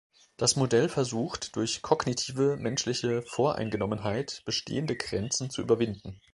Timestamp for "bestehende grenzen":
4.45-5.51